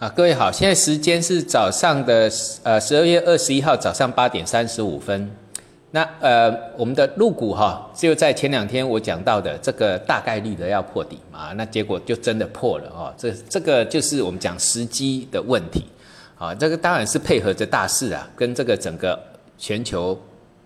[0.00, 2.22] 啊，各位好，现在时间是早上的
[2.62, 5.30] 呃十二月二十一号早上八点三十五分。
[5.90, 13.12] 那呃，我们的入股哈，就在前两天我讲到的这个大概率的要破底嘛，那结果就真的破了哦。
[13.14, 15.84] 这这个就是我们讲时机的问题
[16.38, 19.22] 啊，这个当然是配合着大势啊，跟这个整个
[19.58, 20.18] 全球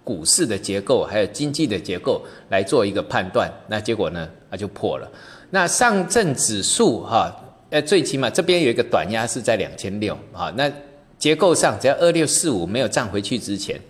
[0.05, 3.51] 股市的结构还有经济的结构来做一个判断。
[3.67, 5.11] 那结果呢，那就破了。
[5.51, 7.37] 那上证指数哈。
[7.71, 10.53] 呃，最起码这边有一个短压是在两千六啊。
[10.57, 10.71] 那
[11.19, 13.81] 结构上，只要二六四五没有站回去之前，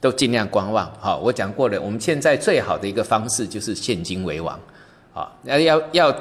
[0.00, 0.90] 都尽量观望。
[0.98, 4.58] 好，我讲过了，我们现在最好的一个方式就是现金为王。
[5.12, 6.14] 好，那要要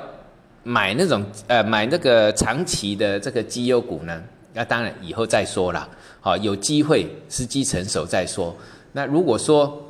[0.63, 4.21] 买那种呃买那个长期的这个绩优股呢？
[4.53, 5.87] 那当然以后再说啦。
[6.21, 8.55] 好，有机会时机成熟再说。
[8.91, 9.81] 那如果说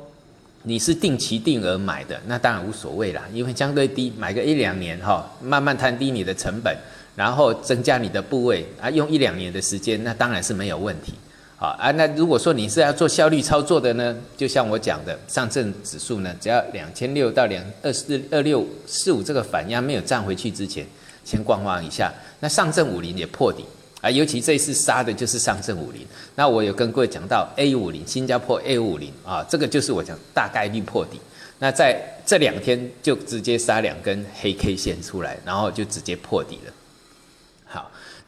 [0.62, 6.74] 你是定期定额买的，那当然无所谓啦，因为相对低，买个一两年哈，慢慢摊低你的成本。
[7.20, 11.12] 然后增加你的部位啊，用一两年的时间，那当然是没有问题。
[11.58, 20.86] 好啊，那如果说你是要做效率操作的呢，就像我讲的，上证指数呢，只要两千六到两二四二六四五这个反压没有站回去之前，
[21.22, 22.10] 先观望一下。
[22.40, 23.66] 那上证五零也破底
[24.00, 26.00] 啊，尤其这一次杀的就是上证五零。
[26.34, 31.20] 那我有跟各位讲到 A 五零，新加坡 A 五零啊，这个就是我讲大概率破底。
[31.58, 36.72] 那在这两天就直接杀两根黑 K 线出来，然后就直接破底了。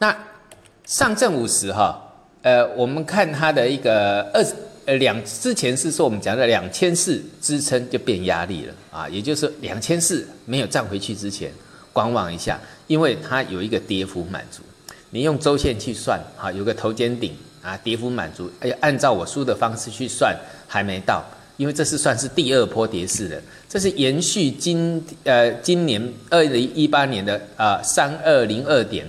[0.03, 0.13] 那
[0.85, 1.97] 上证五十哈，
[2.43, 4.45] 呃，我们看它的一个二
[4.85, 11.53] 呃两之前是说我们讲的两千四支撑就变压力了啊，也就是两千四没有站回去之前
[11.93, 14.63] 观望一下，因为它有一个跌幅满足，
[15.11, 21.25] 你用周线去算啊，有个头肩顶啊，跌幅满足，哎，按照我输的方式去算还没到，
[21.57, 29.07] 因为这是算是第二波跌势的，这是延续今呃今年二零一八年的啊三二零二点。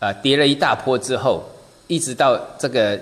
[0.00, 1.44] 啊，跌了一大波之后，
[1.86, 2.98] 一直到这个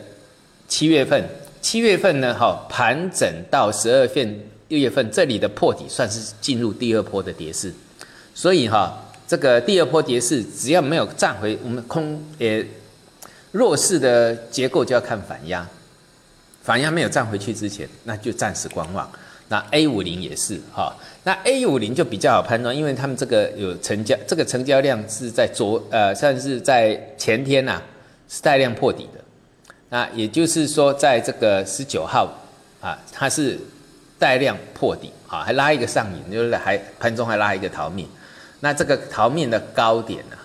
[0.68, 1.24] 七月份，
[1.62, 4.24] 七月份呢，哈，盘整到十二月
[4.68, 7.72] 六月份，这里的破底算是进入第二波的跌势，
[8.34, 12.66] 所以哈，这个第二波跌势只要没有站回我们空也
[13.52, 15.66] 弱势的结构，就要看反压，
[16.62, 19.10] 反压没有站回去之前，那就暂时观望。
[19.48, 20.94] 那 A 五零也是哈，
[21.24, 27.80] 那 A 五零就比较好判断，因为他们这个有成交，这个成交量是在昨呃算是在前天呐
[28.28, 29.24] 是带量破底的，
[29.88, 32.30] 那也就是说在这个十九号
[32.82, 33.58] 啊，它是
[34.18, 38.06] 带量破底啊，还拉一个上影，就是还盘中还拉一个逃命，
[38.60, 40.36] 那这个逃命的高点呢？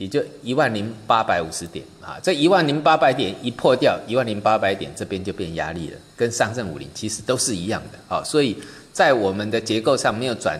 [0.00, 8.56] 也就一万零八百五十点啊，这一万零八百点一破掉，一万零八百点这边就变压力了，跟上证五零其实都是一样的啊，所以
[8.94, 10.58] 在我们的结构上没有转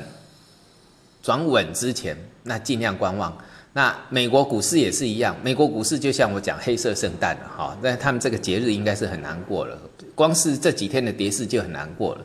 [1.22, 3.34] 转稳之前，那尽量观望。
[3.72, 9.78] 那美国股市也是一样，美国股市就像我讲黑色圣诞了哈，那他们这个节日应该是很难过了，
[10.14, 12.20] 光是这几天的跌势就很难过了。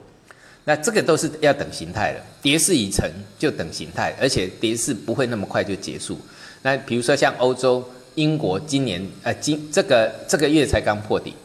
[0.66, 3.10] 那这个都是要等形态了，跌势已成
[3.40, 6.20] 就等形态，而且跌势不会那么快就结束。
[6.66, 11.36] 那比如说像欧洲、英国，今年呃今这个这个月才刚破底。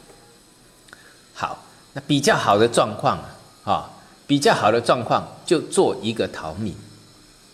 [1.31, 3.23] 好，那比较好的状况
[3.63, 3.87] 啊，
[4.25, 6.73] 比较好的状况就做一个逃命，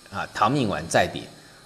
[0.09, 1.21] 啊，逃命完再跌。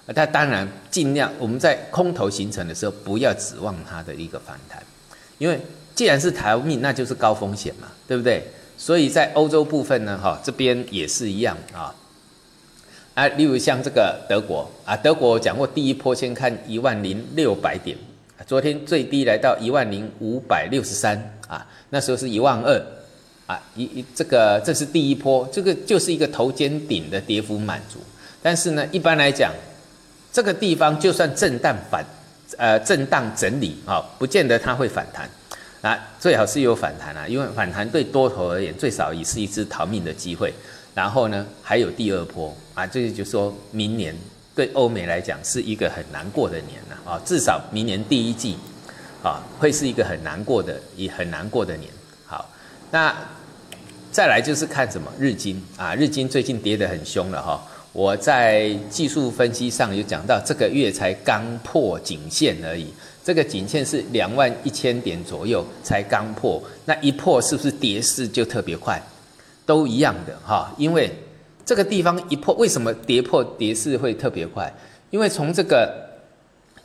[0.08, 4.82] 那当然尽量我们在空头形成的时候，不要指望它的一个反弹，
[5.38, 5.62] 因为
[5.94, 8.44] 既然是逃命，那就是高风险嘛，对不对？
[8.76, 11.94] 所以在欧洲部分呢，哈，这边也是一样啊。
[13.14, 17.98] 啊，例如像这个德国啊，德国讲过第一波先看一万零六百点，
[18.48, 21.18] 昨天最低来到一万零五百六十三
[21.48, 22.82] 啊，那时候是一万二
[23.48, 28.00] 啊，一一这个这是第一波，这个就是一个头肩顶的跌幅满足。
[28.42, 29.52] 但是呢，一般来讲，
[30.32, 32.06] 这个地方就算震荡反
[32.58, 35.30] 呃震荡整理啊，不见得它会反弹
[35.82, 40.54] 啊，最好是有反弹啊，因为反弹对多头而言，最少也是一次逃命的机会。
[40.94, 44.16] 然后呢，还有第二波啊，这就说明年
[44.54, 48.58] 对欧美来讲是一个很难过的年了啊，至少明年第一季
[49.24, 51.90] 啊，会是一个很难过的、也很难过的年。
[52.26, 52.50] 好，
[52.92, 53.16] 那
[54.12, 57.66] 再来就是看什么日经啊，日经最近跌得很凶了哈。
[57.94, 62.88] 我在技术分析上有讲到，这个月才刚破颈线而已，
[63.24, 69.02] 这个颈线是两万一千点左右才刚破，那一破是不是跌势就特别快？
[69.66, 71.10] 都一样的哈，因为
[71.66, 74.74] 这个地方一破，为什么跌破跌势会特别快？
[75.10, 75.94] 因为从这个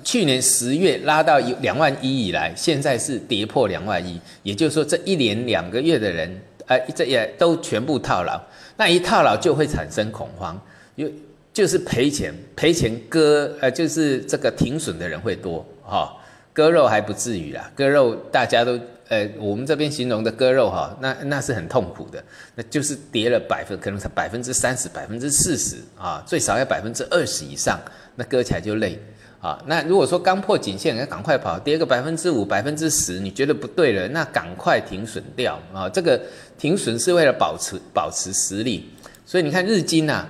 [0.05, 8.41] 去年十月拉到一两万一以来，现在是跌破两万一，也就是说这一年两个月的人，呃，这也都全部套牢，
[8.77, 10.61] 那一套牢就会产生恐慌，
[10.97, 11.09] 就
[11.53, 16.15] 就是赔钱，赔钱割，呃，就是这个停损的人会多哈，
[16.53, 22.23] 割肉还不至于啦，割肉大家都呃，我们这边形容的割肉哈，那那是很痛苦的，
[22.57, 27.79] 那就是跌了百分，可能百分之三十、百分之四十啊，最少要百分之二十以上，
[28.17, 28.99] 那割起来就累
[29.41, 29.63] 啊。
[29.67, 35.89] 那如果说刚破颈线，要赶快跑，跌个百分之五、百分之十，你觉得不对了，那赶快停损掉啊。
[35.89, 36.21] 这个
[36.59, 38.91] 停损是为了保持保持实力，
[39.25, 40.27] 所以你看日经呐，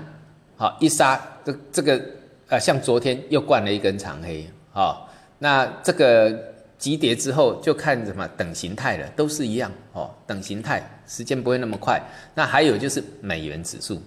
[0.56, 1.98] 好一杀，这这个
[2.48, 5.00] 呃，像昨天又灌了一根长黑啊。
[5.38, 11.98] 那这个急跌之后就看什么等形态了，都是一样哦，等形态时间不会那么快。
[12.34, 13.98] 那还有就是美元指数，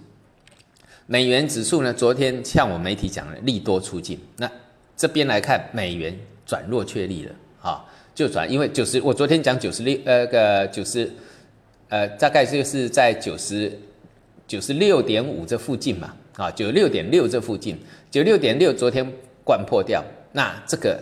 [1.06, 4.48] 美元指数呢，昨天像我媒体讲的利多出尽，那
[4.96, 7.84] 这边来看美元转弱确立了啊，
[8.14, 11.10] 就转，因为九十，我昨天讲九十六，呃个九十，
[11.88, 13.76] 呃大概就是在九十
[14.46, 17.76] 九十六点五这附近嘛，啊九六点六这附近，
[18.12, 19.04] 九六点六昨天
[19.44, 21.00] 灌破掉，那这个。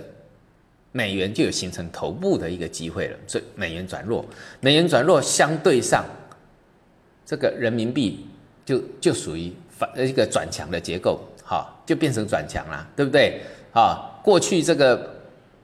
[0.90, 4.24] 美元就有形成头部的一个机会了，所以美元转弱，
[4.60, 6.04] 美元转弱相对上，
[7.26, 8.26] 这个人民币
[8.64, 13.40] 就就属于反一个转强的结构，好，就变成转强了，对不对？
[13.74, 15.14] 啊，过去这个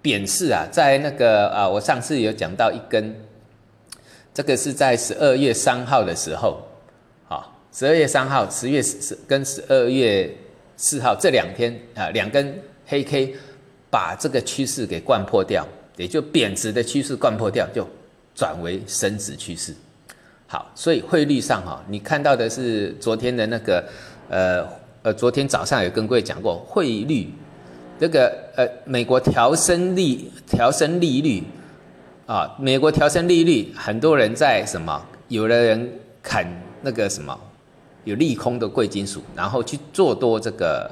[0.03, 3.17] 贬势啊，在那个啊，我上次有讲到一根，
[4.35, 6.61] 这个是在十二月三号的时候，
[7.27, 10.31] 好，十二月三号、十月十跟十二月
[10.77, 13.35] 四号这两天啊，两根黑 K。
[13.95, 15.65] 把这个趋势给灌破掉，
[15.97, 17.87] 也就贬值的趋势灌破掉，就
[18.35, 19.73] 转为升值趋势。
[20.49, 23.85] 好，所以汇率上哈，你看到的是昨天的那个，
[24.29, 24.67] 呃
[25.03, 27.33] 呃，昨天早上有跟各位讲过，汇率
[28.01, 31.45] 这个呃，美国调升利调升利率
[32.27, 35.01] 啊，美国调升利率，很多人在什么？
[35.29, 35.89] 有的人
[36.21, 36.45] 砍
[36.83, 37.39] 那个什么，
[38.03, 40.91] 有利空的贵金属，然后去做多这个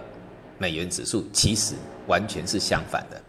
[0.62, 1.74] 美元指数，其实。
[2.08, 3.22] 完全是相反的，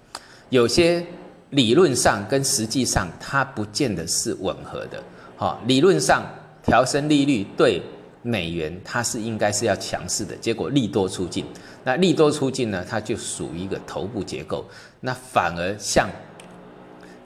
[0.49, 1.05] 有些
[1.51, 5.01] 理论上跟实际上它不见得是吻合的。
[5.37, 6.25] 哈，理论上
[6.63, 7.79] 调升利率对
[8.23, 11.45] 美元它是应该是要强势的，结果利多出尽。
[11.83, 14.65] 那利多出尽呢，它就属于一个头部结构。
[14.99, 16.09] 那反而像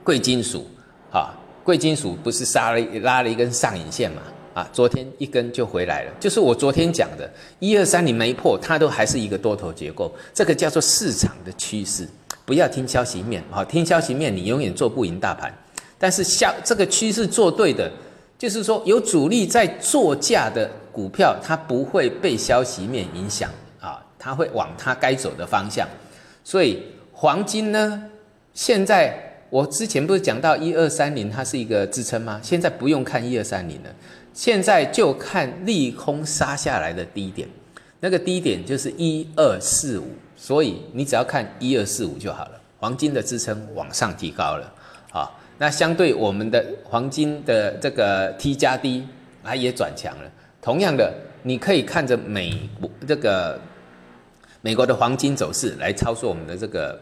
[0.03, 0.67] 贵金属，
[1.09, 1.33] 哈，
[1.63, 4.21] 贵金属不是杀了拉了一根上影线嘛？
[4.57, 12.09] 啊，昨天一根就回来了，就是我昨天讲的，一二三你没破，它都还是一个多头结构，这个叫做市场的趋势，
[12.43, 15.55] 不要听消息面，好，听消息面你永远做不赢大盘，
[15.99, 17.91] 但是消这个趋势做对的，
[18.35, 25.87] 就是说有主力在做价的股票，它不会被消息面影响啊，它会往它该走的方向，
[26.43, 26.81] 所以
[27.11, 28.05] 黄金呢，
[28.55, 32.39] 现在我之前不是讲到一二三零它是一个支撑吗？
[32.41, 33.89] 现在不用看一二三零了。
[34.37, 37.49] 现在就看利空杀下来的低点，
[37.99, 40.05] 那个低点就是一二四五，
[40.35, 42.51] 所以你只要看一二四五就好了。
[42.77, 44.73] 黄金的支撑往上提高了，
[45.11, 49.07] 啊，那相对我们的黄金的这个 T 加 D
[49.43, 50.31] 它也转强了。
[50.61, 51.11] 同样的，
[51.41, 53.59] 你可以看着美国这个
[54.61, 57.01] 美国的黄金走势来操作我们的这个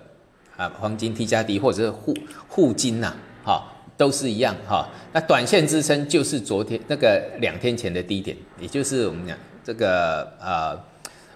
[0.55, 2.13] 啊黄金 T 加 D 或者是沪
[2.47, 3.73] 沪金呐，哈。
[3.97, 10.77] 都是一样哈，那短线支撑就是昨天那个两天前的低点，也就是我们讲这个呃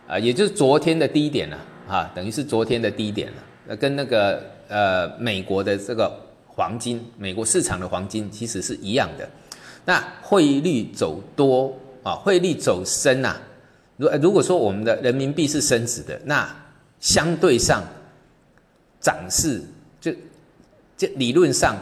[0.08, 1.58] 呃，也就是昨天的低点了
[1.88, 3.36] 啊，等于是昨天的低点了。
[3.66, 6.12] 那跟那个呃美国的这个
[6.48, 9.30] 黄金，美国市场的黄金其实是一样的。
[9.86, 11.74] 那汇率走多
[12.04, 13.38] 啊，汇率走升呐。
[13.96, 16.54] 如如果说我们的人民币是升值的，那
[17.00, 17.82] 相对上
[19.00, 19.62] 涨势
[20.02, 20.12] 就
[20.98, 21.78] 就理论上。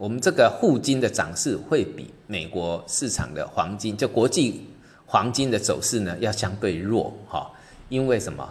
[0.00, 4.66] 我们这个沪金的涨势会比美国市场的黄金，就国际
[5.04, 7.50] 黄金的走势呢，要相对弱哈。
[7.90, 8.50] 因为什么？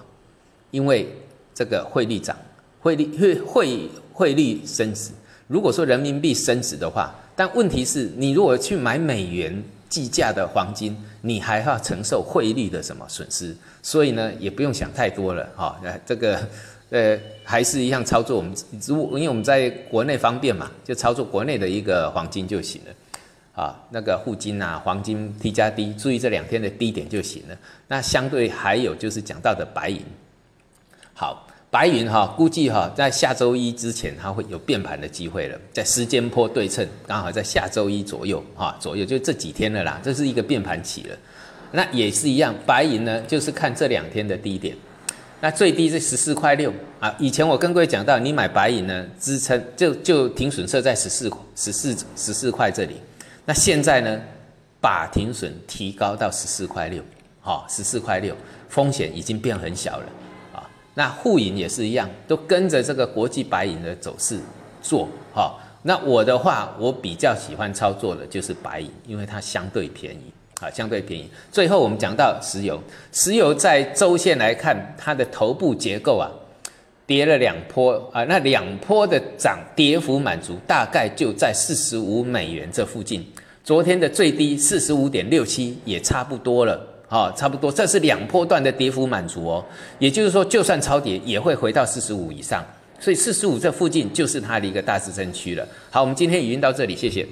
[0.69, 1.11] 因为
[1.55, 2.37] 这个汇率涨，
[2.79, 5.09] 汇率汇汇汇率升值。
[5.47, 13.57] 如果说人民币升值的话，但问题是你如果去买美元计价的黄金，你还要承受汇率的什么损失？
[13.81, 15.81] 所以呢，也不用想太多了哈。
[16.05, 16.47] 这个。
[16.91, 18.51] 呃，还是一样操作我们，
[18.87, 27.55] 如因为我们在国内方便嘛，就操作国内的一个黄金就行了，啊，那个沪金啊，黄金 T 加 D，注意这两天的低点就行了。
[27.87, 30.01] 那相对还有就是讲到的白银，
[31.13, 41.15] 好，白银哈，估计哈在下周一之前它会有变盘的机会了，在时间波对称，刚好在下周一左右哈，左右就这几天了啦，这是一个变盘期了。
[41.71, 44.75] 那也是一样，白银呢就是看这两天的低点。
[45.41, 47.15] 那最低是十四块六啊！
[47.17, 52.97] 以前我跟各位讲到，你买白银呢，支撑就就停损设在十四十四十四块这里。
[53.45, 54.19] 那现在呢，
[54.81, 57.01] 把停损提高到十四块六，
[57.39, 58.35] 好，十四块六，
[58.67, 60.05] 风险已经变很小了
[60.53, 60.69] 啊。
[60.93, 64.39] 那沪银也是一样，都跟着这个国际白银的走势
[64.81, 65.57] 做哈。
[65.81, 71.29] 那我的话，我比较喜欢操作的就是白银，因为它相对便宜啊，相对便宜。
[71.51, 76.29] 最后我们讲到石油，石油在周线来看，它的头部结构啊，
[77.07, 83.25] 跌了两波啊，那两波的涨跌幅满足，大概就在四十五美元这附近。
[83.63, 89.63] 昨天的最低四十五点六七也差不多了，好，差不多，这是两波段的跌幅满足哦。
[89.99, 92.65] 也就是说，就算超跌，也会回到四十五以上，
[92.99, 95.67] 所以四十五这附近就是它的一个大支撑区了。
[95.91, 97.25] 好，我们今天语音到这里，谢谢。